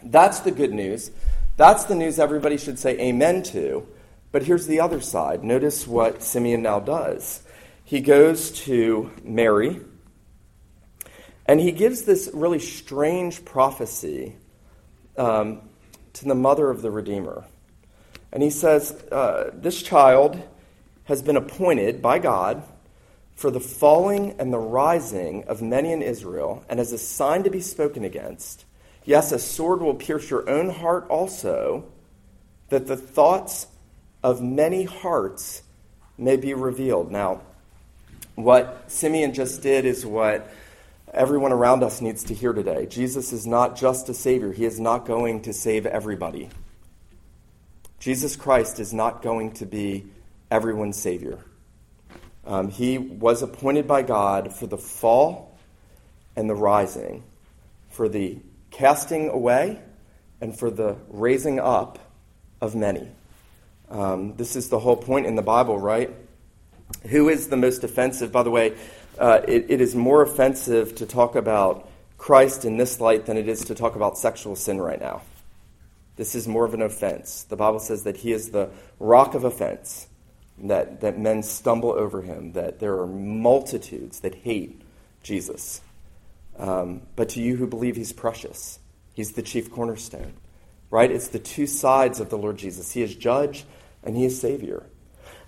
[0.01, 1.11] that's the good news.
[1.57, 3.85] That's the news everybody should say amen to.
[4.31, 5.43] But here's the other side.
[5.43, 7.41] Notice what Simeon now does.
[7.85, 9.79] He goes to Mary,
[11.45, 14.35] and he gives this really strange prophecy.
[15.15, 15.61] Um,
[16.15, 17.45] to the mother of the Redeemer.
[18.31, 20.41] And he says, uh, This child
[21.05, 22.63] has been appointed by God
[23.35, 27.49] for the falling and the rising of many in Israel, and as a sign to
[27.49, 28.65] be spoken against.
[29.03, 31.85] Yes, a sword will pierce your own heart also,
[32.69, 33.67] that the thoughts
[34.23, 35.63] of many hearts
[36.17, 37.11] may be revealed.
[37.11, 37.41] Now,
[38.35, 40.49] what Simeon just did is what
[41.13, 42.85] everyone around us needs to hear today.
[42.85, 46.49] Jesus is not just a Savior, He is not going to save everybody.
[47.99, 50.05] Jesus Christ is not going to be
[50.51, 51.39] everyone's Savior.
[52.45, 55.57] Um, he was appointed by God for the fall
[56.35, 57.23] and the rising,
[57.89, 58.37] for the
[58.69, 59.79] casting away
[60.41, 61.97] and for the raising up
[62.61, 63.09] of many.
[63.89, 66.13] Um, this is the whole point in the Bible, right?
[67.03, 68.31] Who is the most offensive?
[68.31, 68.75] By the way,
[69.19, 73.47] uh, it, it is more offensive to talk about Christ in this light than it
[73.47, 75.21] is to talk about sexual sin right now.
[76.15, 77.43] This is more of an offense.
[77.43, 80.07] The Bible says that he is the rock of offense,
[80.59, 84.81] that, that men stumble over him, that there are multitudes that hate
[85.23, 85.81] Jesus.
[86.57, 88.79] Um, but to you who believe he's precious,
[89.13, 90.33] he's the chief cornerstone,
[90.89, 91.11] right?
[91.11, 92.91] It's the two sides of the Lord Jesus.
[92.91, 93.65] He is judge
[94.03, 94.85] and he is Savior.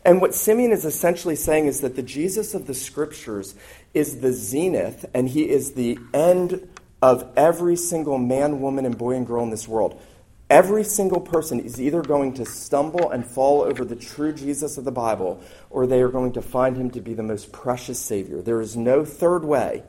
[0.07, 3.55] And what Simeon is essentially saying is that the Jesus of the scriptures
[3.93, 6.65] is the zenith and he is the end
[7.01, 10.01] of every single man, woman, and boy and girl in this world.
[10.49, 14.85] Every single person is either going to stumble and fall over the true Jesus of
[14.85, 18.41] the Bible, or they are going to find him to be the most precious Savior.
[18.41, 19.83] There is no third way.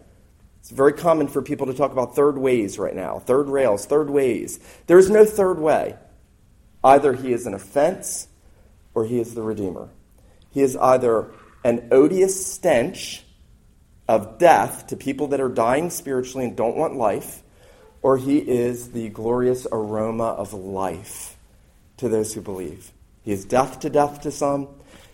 [0.58, 4.10] It's very common for people to talk about third ways right now third rails, third
[4.10, 4.58] ways.
[4.88, 5.94] There is no third way.
[6.82, 8.26] Either he is an offense
[8.94, 9.90] or he is the Redeemer.
[10.58, 11.30] He is either
[11.62, 13.22] an odious stench
[14.08, 17.44] of death to people that are dying spiritually and don't want life,
[18.02, 21.36] or he is the glorious aroma of life
[21.98, 22.90] to those who believe.
[23.22, 24.66] He is death to death to some,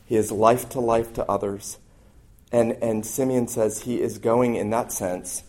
[0.07, 1.77] he is life to life to others.
[2.51, 5.43] And, and Simeon says he is going in that sense.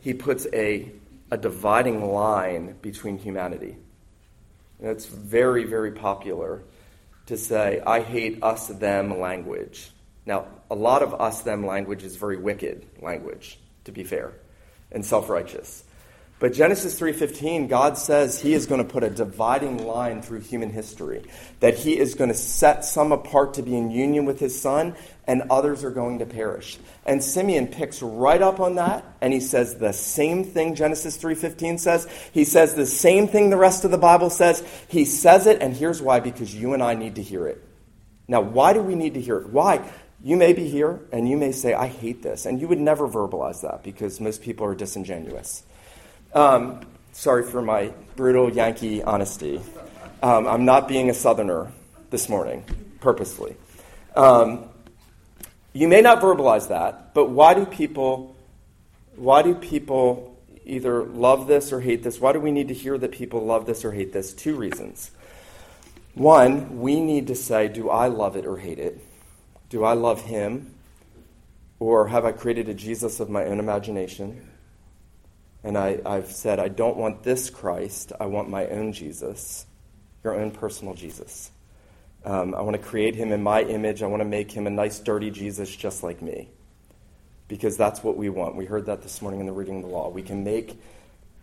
[0.00, 0.90] He puts a,
[1.30, 3.76] a dividing line between humanity.
[4.80, 6.64] And it's very, very popular
[7.26, 9.90] to say, I hate us them language.
[10.26, 14.32] Now, a lot of us them language is very wicked language, to be fair,
[14.90, 15.83] and self righteous.
[16.44, 20.68] But Genesis 3:15, God says he is going to put a dividing line through human
[20.68, 21.22] history,
[21.60, 24.94] that he is going to set some apart to be in union with his son
[25.26, 26.76] and others are going to perish.
[27.06, 31.80] And Simeon picks right up on that and he says the same thing Genesis 3:15
[31.80, 32.06] says.
[32.32, 34.62] He says the same thing the rest of the Bible says.
[34.86, 37.64] He says it and here's why because you and I need to hear it.
[38.28, 39.48] Now, why do we need to hear it?
[39.48, 39.90] Why?
[40.22, 42.44] You may be here and you may say, I hate this.
[42.44, 45.62] And you would never verbalize that because most people are disingenuous.
[46.34, 46.80] Um,
[47.12, 49.60] sorry for my brutal Yankee honesty.
[50.20, 51.70] Um, I'm not being a Southerner
[52.10, 52.64] this morning,
[52.98, 53.54] purposely.
[54.16, 54.64] Um,
[55.72, 58.34] you may not verbalize that, but why do people,
[59.14, 62.20] why do people either love this or hate this?
[62.20, 64.34] Why do we need to hear that people love this or hate this?
[64.34, 65.12] Two reasons.
[66.14, 69.00] One, we need to say, do I love it or hate it?
[69.68, 70.74] Do I love him?
[71.78, 74.50] Or have I created a Jesus of my own imagination?
[75.64, 79.66] And I, have said, I don't want this Christ, I want my own Jesus,
[80.22, 81.50] your own personal Jesus.
[82.24, 84.02] Um, I want to create him in my image.
[84.02, 86.48] I want to make him a nice, dirty Jesus just like me.
[87.48, 88.56] Because that's what we want.
[88.56, 90.08] We heard that this morning in the reading of the law.
[90.08, 90.78] We can make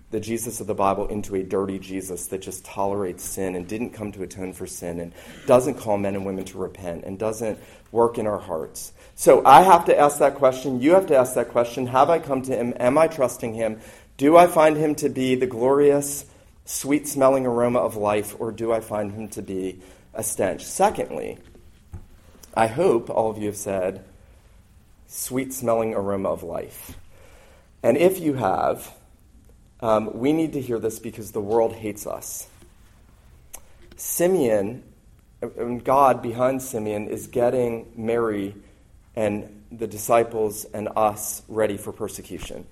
[0.10, 3.92] the Jesus of the Bible into a dirty Jesus that just tolerates sin and didn't
[3.92, 5.14] come to atone for sin and
[5.46, 7.60] doesn't call men and women to repent and doesn't
[7.92, 8.92] work in our hearts.
[9.16, 10.82] So I have to ask that question.
[10.82, 11.88] You have to ask that question.
[11.88, 12.74] Have I come to him?
[12.78, 13.80] Am I trusting him?
[14.22, 16.28] Do I find him to be the glorious,
[16.64, 19.82] sweet smelling aroma of life, or do I find him to be
[20.14, 20.64] a stench.
[20.64, 21.40] Secondly,
[22.54, 24.06] I hope all of you have said,
[25.08, 27.00] sweet smelling aroma of life.
[27.82, 28.94] And if you have,
[29.80, 32.48] um, we need to hear this because the world hates us.
[33.96, 34.84] Simeon,
[35.42, 38.54] and God behind Simeon, is getting Mary
[39.16, 42.68] and the disciples and us ready for persecution.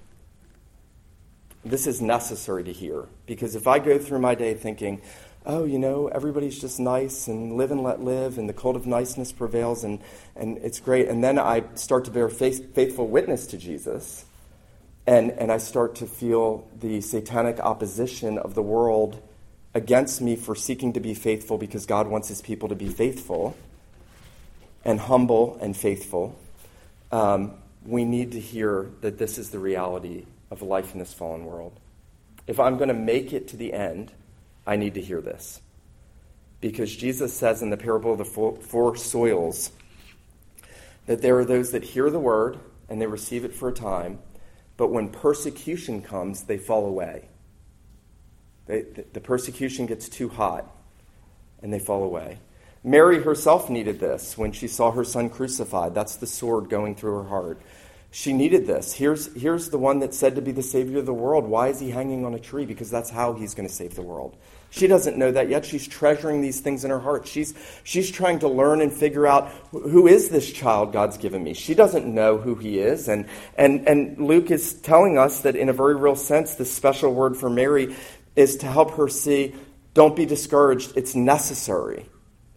[1.64, 5.02] This is necessary to hear because if I go through my day thinking,
[5.46, 8.86] oh, you know, everybody's just nice and live and let live, and the cult of
[8.86, 10.00] niceness prevails, and,
[10.36, 11.08] and it's great.
[11.08, 14.26] And then I start to bear faith, faithful witness to Jesus,
[15.08, 19.22] and, and I start to feel the satanic opposition of the world
[19.74, 23.56] against me for seeking to be faithful because God wants his people to be faithful
[24.86, 26.38] and humble and faithful.
[27.12, 27.54] Um,
[27.86, 31.80] we need to hear that this is the reality of life in this fallen world.
[32.48, 34.12] If I'm going to make it to the end,
[34.66, 35.62] I need to hear this.
[36.62, 39.72] Because Jesus says in the parable of the four soils
[41.06, 42.60] that there are those that hear the word
[42.90, 44.20] and they receive it for a time,
[44.78, 47.30] but when persecution comes, they fall away.
[48.66, 50.66] They, the persecution gets too hot
[51.62, 52.40] and they fall away.
[52.84, 55.94] Mary herself needed this when she saw her son crucified.
[55.94, 57.62] That's the sword going through her heart.
[58.12, 58.94] She needed this.
[58.94, 61.46] Here's, here's the one that's said to be the Savior of the world.
[61.46, 62.66] Why is he hanging on a tree?
[62.66, 64.36] Because that's how he's going to save the world.
[64.72, 65.64] She doesn't know that yet.
[65.64, 67.28] She's treasuring these things in her heart.
[67.28, 71.54] She's, she's trying to learn and figure out who is this child God's given me.
[71.54, 73.08] She doesn't know who he is.
[73.08, 77.14] And, and, and Luke is telling us that in a very real sense, this special
[77.14, 77.96] word for Mary
[78.36, 79.56] is to help her see
[79.94, 80.94] don't be discouraged.
[80.96, 82.08] It's necessary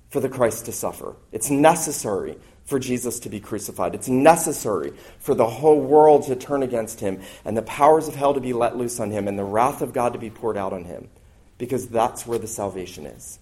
[0.08, 2.36] for the Christ to suffer, it's necessary
[2.72, 3.94] for Jesus to be crucified.
[3.94, 8.32] It's necessary for the whole world to turn against him and the powers of hell
[8.32, 10.72] to be let loose on him and the wrath of God to be poured out
[10.72, 11.10] on him
[11.58, 13.38] because that's where the salvation is.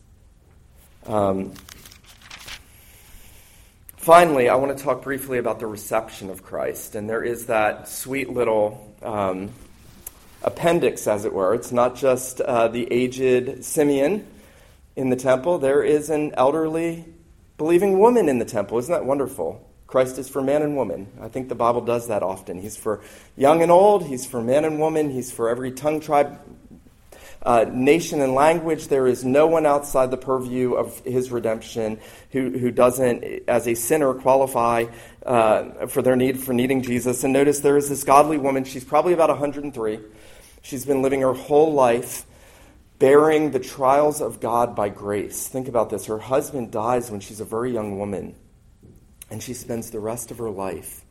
[1.07, 1.53] Um,
[3.99, 6.97] finally, I want to talk briefly about the reception of Christ.
[6.97, 9.51] And there is that sweet little um,
[10.43, 11.55] appendix, as it were.
[11.55, 14.27] It's not just uh, the aged Simeon
[14.97, 17.05] in the temple, there is an elderly
[17.61, 18.79] believing woman in the temple.
[18.79, 19.63] Isn't that wonderful?
[19.87, 21.13] Christ is for man and woman.
[21.21, 22.59] I think the Bible does that often.
[22.59, 23.03] He's for
[23.37, 26.41] young and old, He's for man and woman, He's for every tongue, tribe,
[27.43, 28.89] uh, nation and language.
[28.89, 33.75] There is no one outside the purview of his redemption who, who doesn't, as a
[33.75, 34.87] sinner, qualify
[35.27, 37.25] uh, for their need for needing Jesus.
[37.25, 38.65] And notice there is this godly woman.
[38.65, 39.99] She's probably about 103.
[40.63, 42.25] She's been living her whole life
[43.01, 45.49] bearing the trials of God by grace.
[45.49, 46.07] Think about this.
[46.07, 48.37] Her husband dies when she's a very young woman,
[49.29, 51.05] and she spends the rest of her life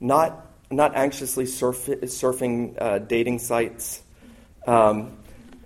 [0.00, 4.02] not, not anxiously surf, surfing uh, dating sites.
[4.66, 5.16] Um,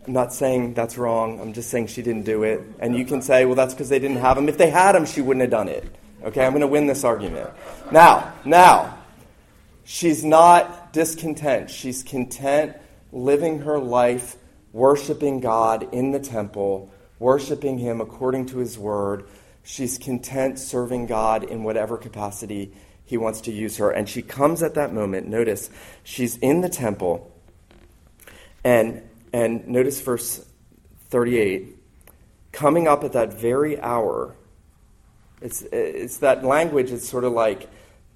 [0.06, 1.40] I'm not saying that's wrong.
[1.40, 2.60] I'm just saying she didn't do it.
[2.80, 4.48] And you can say, well, that's because they didn't have them.
[4.48, 5.84] If they had them, she wouldn't have done it.
[6.24, 7.50] Okay, I'm going to win this argument.
[7.90, 8.98] Now, now,
[9.84, 11.70] she's not discontent.
[11.70, 12.76] She's content
[13.12, 14.36] living her life
[14.72, 19.24] worshiping God in the temple, worshiping Him according to His word.
[19.62, 23.90] She's content serving God in whatever capacity He wants to use her.
[23.90, 25.28] And she comes at that moment.
[25.28, 25.70] Notice,
[26.02, 27.30] she's in the temple
[28.64, 29.02] And,
[29.32, 30.44] and notice verse
[31.10, 31.76] 38
[32.52, 34.34] coming up at that very hour.
[35.40, 37.68] It's, it's that language, it's sort of like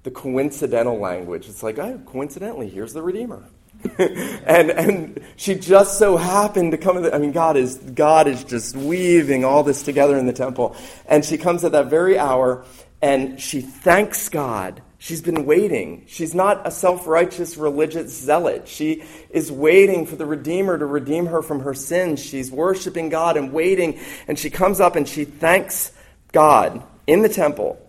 [0.03, 1.49] the coincidental language.
[1.49, 3.43] It's like, oh, coincidentally, here's the Redeemer.
[3.97, 7.01] and and she just so happened to come.
[7.01, 10.75] The, I mean, God is God is just weaving all this together in the temple,
[11.07, 12.65] and she comes at that very hour,
[13.01, 14.81] and she thanks God.
[14.99, 16.05] She's been waiting.
[16.07, 18.67] She's not a self righteous religious zealot.
[18.67, 22.19] She is waiting for the Redeemer to redeem her from her sins.
[22.19, 25.91] She's worshiping God and waiting, and she comes up and she thanks
[26.31, 27.79] God in the temple.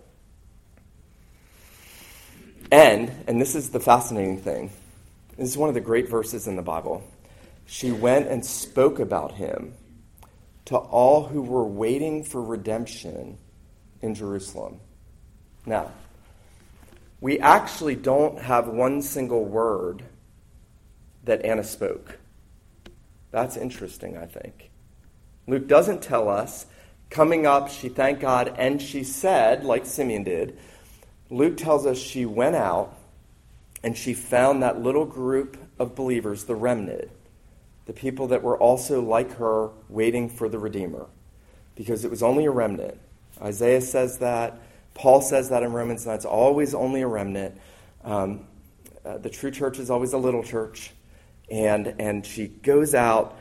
[2.71, 4.71] And, and this is the fascinating thing,
[5.39, 7.01] this is one of the great verses in the Bible.
[7.65, 9.73] She went and spoke about him
[10.65, 13.37] to all who were waiting for redemption
[14.01, 14.81] in Jerusalem.
[15.65, 15.91] Now,
[17.21, 20.03] we actually don't have one single word
[21.23, 22.19] that Anna spoke.
[23.31, 24.71] That's interesting, I think.
[25.47, 26.65] Luke doesn't tell us.
[27.09, 30.59] Coming up, she thanked God and she said, like Simeon did,
[31.29, 32.95] Luke tells us she went out
[33.83, 37.09] and she found that little group of believers, the remnant,
[37.85, 41.07] the people that were also like her, waiting for the Redeemer,
[41.75, 42.99] because it was only a remnant.
[43.41, 44.59] Isaiah says that.
[44.93, 47.59] Paul says that in Romans, and it's always only a remnant.
[48.03, 48.45] Um,
[49.05, 50.91] uh, the true church is always a little church.
[51.49, 53.37] And, and she goes out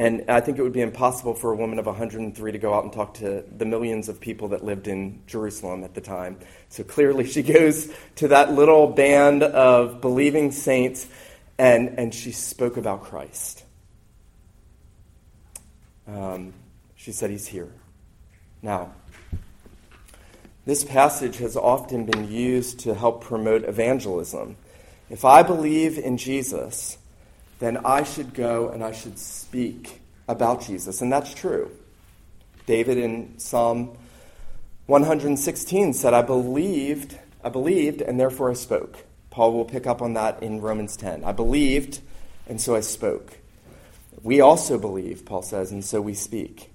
[0.00, 2.84] and I think it would be impossible for a woman of 103 to go out
[2.84, 6.38] and talk to the millions of people that lived in Jerusalem at the time.
[6.70, 11.06] So clearly, she goes to that little band of believing saints
[11.58, 13.62] and, and she spoke about Christ.
[16.08, 16.54] Um,
[16.96, 17.70] she said, He's here.
[18.62, 18.94] Now,
[20.64, 24.56] this passage has often been used to help promote evangelism.
[25.10, 26.96] If I believe in Jesus,
[27.60, 31.02] then I should go and I should speak about Jesus.
[31.02, 31.70] And that's true.
[32.66, 33.96] David in Psalm
[34.86, 39.04] 116 said, I believed, I believed, and therefore I spoke.
[39.30, 41.22] Paul will pick up on that in Romans 10.
[41.22, 42.00] I believed,
[42.48, 43.38] and so I spoke.
[44.22, 46.70] We also believe, Paul says, and so we speak.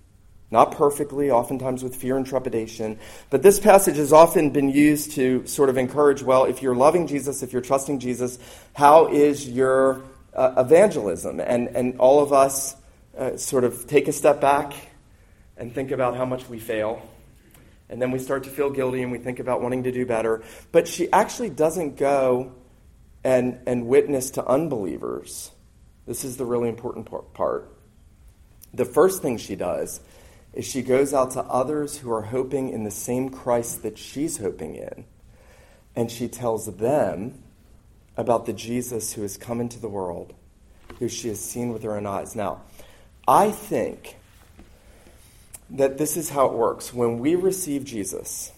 [0.51, 2.99] Not perfectly, oftentimes with fear and trepidation.
[3.29, 7.07] But this passage has often been used to sort of encourage well, if you're loving
[7.07, 8.37] Jesus, if you're trusting Jesus,
[8.73, 10.03] how is your
[10.35, 11.39] uh, evangelism.
[11.39, 12.75] And, and all of us
[13.17, 14.73] uh, sort of take a step back
[15.57, 17.01] and think about how much we fail.
[17.89, 20.43] And then we start to feel guilty and we think about wanting to do better.
[20.71, 22.53] But she actually doesn't go
[23.23, 25.51] and, and witness to unbelievers.
[26.05, 27.71] This is the really important part.
[28.73, 30.01] The first thing she does
[30.53, 34.37] is she goes out to others who are hoping in the same Christ that she's
[34.37, 35.05] hoping in.
[35.95, 37.43] And she tells them
[38.17, 40.33] about the Jesus who has come into the world,
[40.99, 42.35] who she has seen with her own eyes.
[42.35, 42.61] Now,
[43.27, 44.17] I think
[45.71, 46.93] that this is how it works.
[46.93, 48.51] When we receive Jesus,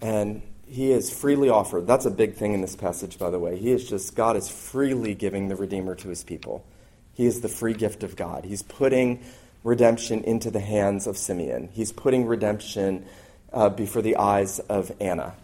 [0.00, 3.56] and he is freely offered, that's a big thing in this passage, by the way.
[3.56, 6.64] He is just, God is freely giving the Redeemer to his people.
[7.14, 8.44] He is the free gift of God.
[8.44, 9.24] He's putting
[9.64, 13.04] redemption into the hands of Simeon, he's putting redemption
[13.52, 15.34] uh, before the eyes of Anna.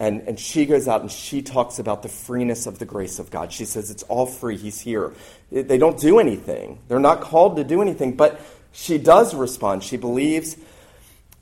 [0.00, 3.30] And, and she goes out and she talks about the freeness of the grace of
[3.30, 3.52] God.
[3.52, 4.56] She says it's all free.
[4.56, 5.12] He's here.
[5.52, 8.40] They don't do anything, they're not called to do anything, but
[8.72, 9.84] she does respond.
[9.84, 10.56] She believes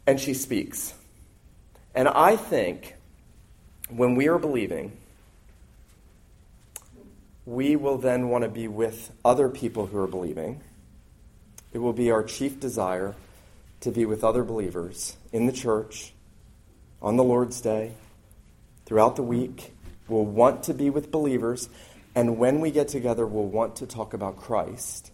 [0.06, 0.92] and she speaks.
[1.94, 2.94] And I think
[3.90, 4.96] when we are believing,
[7.46, 10.60] we will then want to be with other people who are believing.
[11.72, 13.14] It will be our chief desire
[13.80, 16.12] to be with other believers in the church
[17.00, 17.92] on the Lord's Day
[18.88, 19.74] throughout the week.
[20.08, 21.68] We'll want to be with believers.
[22.14, 25.12] And when we get together, we'll want to talk about Christ.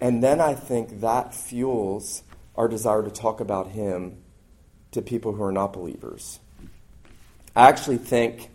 [0.00, 2.22] And then I think that fuels
[2.56, 4.18] our desire to talk about Him
[4.90, 6.40] to people who are not believers.
[7.56, 8.50] I actually think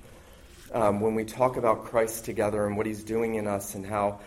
[0.73, 4.19] um, when we talk about Christ together and what He's doing in us and how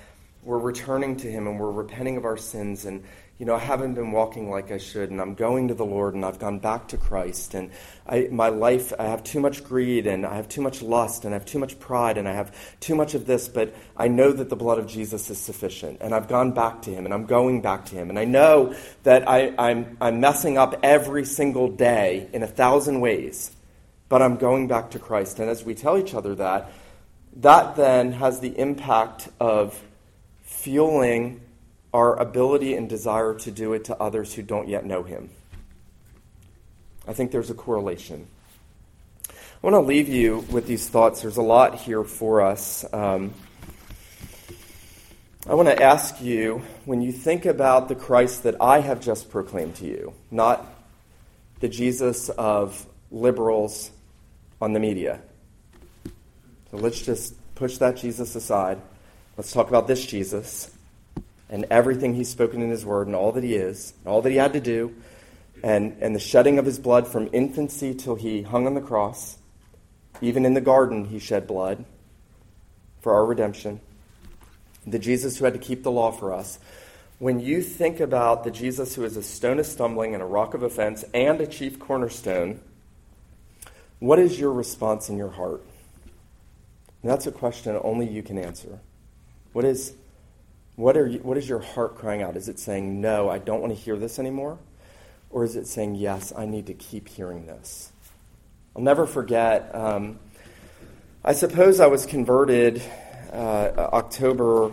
[0.42, 3.04] we're returning to Him and we're repenting of our sins and
[3.38, 6.14] you know, I haven't been walking like I should, and I'm going to the Lord,
[6.14, 7.70] and I've gone back to Christ, and
[8.04, 11.32] I, my life, I have too much greed, and I have too much lust, and
[11.32, 14.32] I have too much pride, and I have too much of this, but I know
[14.32, 17.26] that the blood of Jesus is sufficient, and I've gone back to Him, and I'm
[17.26, 18.74] going back to Him, and I know
[19.04, 23.52] that I, I'm, I'm messing up every single day in a thousand ways,
[24.08, 25.38] but I'm going back to Christ.
[25.38, 26.72] And as we tell each other that,
[27.36, 29.80] that then has the impact of
[30.42, 31.40] fueling
[31.92, 35.30] our ability and desire to do it to others who don't yet know Him.
[37.06, 38.26] I think there's a correlation.
[39.28, 41.22] I want to leave you with these thoughts.
[41.22, 42.84] There's a lot here for us.
[42.92, 43.32] Um,
[45.48, 49.30] I want to ask you when you think about the Christ that I have just
[49.30, 50.66] proclaimed to you, not
[51.60, 53.90] the Jesus of liberals
[54.60, 55.20] on the media.
[56.70, 58.78] So let's just push that Jesus aside.
[59.36, 60.70] Let's talk about this Jesus
[61.48, 64.36] and everything he's spoken in his word and all that he is, all that he
[64.36, 64.94] had to do,
[65.62, 69.38] and, and the shedding of his blood from infancy till he hung on the cross.
[70.20, 71.84] Even in the garden, he shed blood
[73.00, 73.80] for our redemption.
[74.86, 76.58] The Jesus who had to keep the law for us.
[77.18, 80.54] When you think about the Jesus who is a stone of stumbling and a rock
[80.54, 82.60] of offense and a chief cornerstone,
[83.98, 85.64] what is your response in your heart?
[87.02, 88.78] And that's a question only you can answer.
[89.52, 89.94] What is,
[90.78, 92.36] what, are you, what is your heart crying out?
[92.36, 94.58] Is it saying, No, I don't want to hear this anymore?
[95.28, 97.90] Or is it saying, Yes, I need to keep hearing this?
[98.76, 99.74] I'll never forget.
[99.74, 100.20] Um,
[101.24, 102.80] I suppose I was converted
[103.32, 104.70] uh, October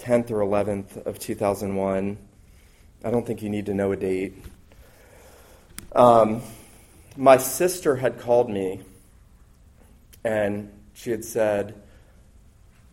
[0.00, 2.18] 10th or 11th of 2001.
[3.04, 4.44] I don't think you need to know a date.
[5.94, 6.42] Um,
[7.16, 8.80] my sister had called me
[10.24, 11.80] and she had said,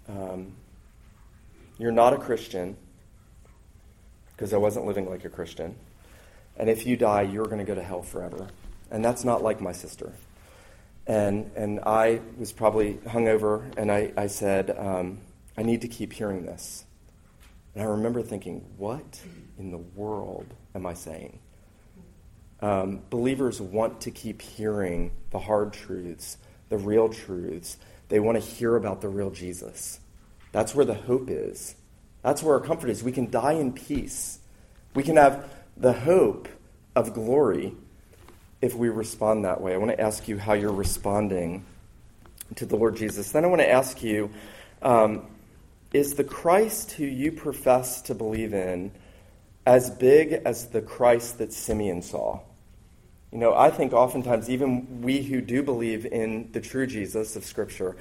[0.07, 0.53] um,
[1.79, 2.77] You're not a Christian,
[4.33, 5.75] because I wasn't living like a Christian.
[6.57, 8.47] And if you die, you're going to go to hell forever.
[8.91, 10.13] And that's not like my sister.
[11.07, 15.19] And, and I was probably hungover, and I, I said, um,
[15.57, 16.85] I need to keep hearing this.
[17.73, 19.19] And I remember thinking, what
[19.57, 21.39] in the world am I saying?
[22.61, 26.37] Um, believers want to keep hearing the hard truths
[26.69, 27.77] the real truths.
[28.07, 29.99] They want to hear about the real Jesus.
[30.51, 31.75] That's where the hope is.
[32.23, 33.03] That's where our comfort is.
[33.03, 34.39] We can die in peace.
[34.93, 36.47] We can have the hope
[36.95, 37.73] of glory
[38.61, 39.73] if we respond that way.
[39.73, 41.65] I want to ask you how you're responding
[42.55, 43.31] to the Lord Jesus.
[43.31, 44.29] Then I want to ask you
[44.81, 45.25] um,
[45.93, 48.91] is the Christ who you profess to believe in
[49.65, 52.41] as big as the Christ that Simeon saw?
[53.31, 57.45] You know, I think oftentimes even we who do believe in the true Jesus of
[57.45, 57.95] Scripture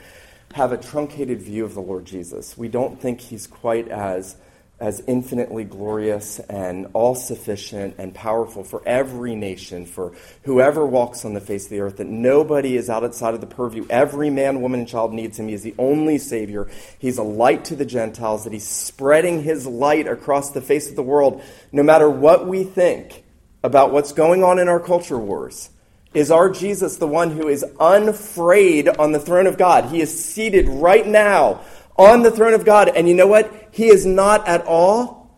[0.54, 2.56] have a truncated view of the Lord Jesus.
[2.56, 4.36] We don't think he's quite as
[4.80, 10.12] as infinitely glorious and all sufficient and powerful for every nation, for
[10.44, 13.84] whoever walks on the face of the earth, that nobody is outside of the purview.
[13.90, 15.48] Every man, woman, and child needs him.
[15.48, 16.68] He is the only Savior.
[16.98, 20.94] He's a light to the Gentiles, that he's spreading his light across the face of
[20.94, 21.42] the world,
[21.72, 23.24] no matter what we think
[23.64, 25.70] about what's going on in our culture wars
[26.14, 29.86] is our Jesus the one who is unafraid on the throne of God.
[29.86, 31.60] He is seated right now
[31.96, 32.88] on the throne of God.
[32.88, 33.68] And you know what?
[33.70, 35.36] He is not at all,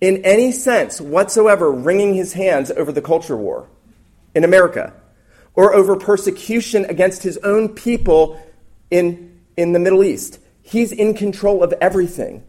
[0.00, 3.68] in any sense whatsoever, wringing his hands over the culture war
[4.34, 4.92] in America
[5.54, 8.40] or over persecution against his own people
[8.90, 10.38] in, in the Middle East.
[10.62, 12.44] He's in control of everything.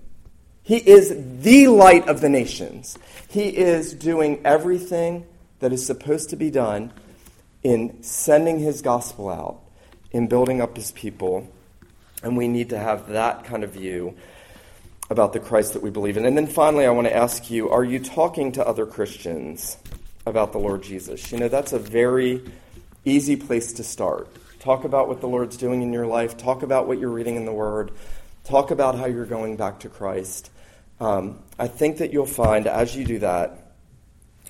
[0.62, 2.98] He is the light of the nations.
[3.30, 5.26] He is doing everything
[5.60, 6.92] that is supposed to be done
[7.64, 9.60] in sending his gospel out,
[10.12, 11.52] in building up his people.
[12.24, 14.16] And we need to have that kind of view
[15.10, 16.26] about the Christ that we believe in.
[16.26, 19.78] And then finally, I want to ask you are you talking to other Christians
[20.26, 21.32] about the Lord Jesus?
[21.32, 22.44] You know, that's a very
[23.06, 24.30] easy place to start.
[24.60, 27.46] Talk about what the Lord's doing in your life, talk about what you're reading in
[27.46, 27.92] the Word,
[28.44, 30.52] talk about how you're going back to Christ.
[31.00, 33.74] Um, I think that you'll find as you do that,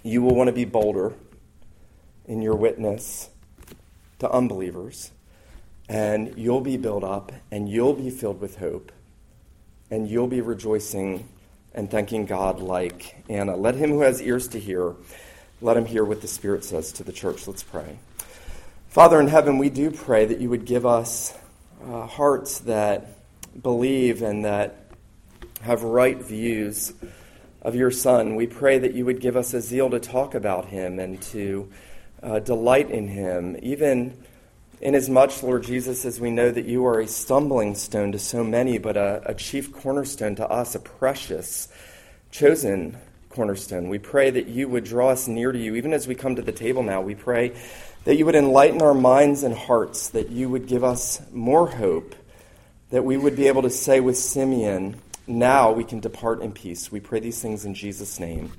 [0.01, 1.14] you will want to be bolder
[2.30, 3.28] in your witness
[4.20, 5.12] to unbelievers,
[5.90, 8.92] and you'll be built up, and you'll be filled with hope,
[9.90, 11.28] and you'll be rejoicing
[11.74, 13.56] and thanking God like Anna.
[13.56, 14.94] Let him who has ears to hear,
[15.60, 17.48] let him hear what the Spirit says to the church.
[17.48, 17.98] Let's pray.
[18.90, 21.36] Father in heaven, we do pray that you would give us
[21.84, 23.08] uh, hearts that
[23.60, 24.92] believe and that
[25.62, 26.94] have right views
[27.64, 28.36] of your Son.
[28.36, 31.70] We pray that you would give us a zeal to talk about him and to
[32.22, 34.18] uh, delight in him, even
[34.82, 38.78] inasmuch, Lord Jesus, as we know that you are a stumbling stone to so many,
[38.78, 41.70] but a, a chief cornerstone to us, a precious,
[42.32, 42.98] chosen
[43.30, 43.90] cornerstone.
[43.90, 46.42] We pray that you would draw us near to you, even as we come to
[46.42, 47.02] the table now.
[47.02, 47.56] We pray
[48.06, 52.16] that you would enlighten our minds and hearts, that you would give us more hope,
[52.90, 56.92] that we would be able to say with Simeon, now we can depart in peace.
[56.92, 58.52] We pray these things in Jesus' name.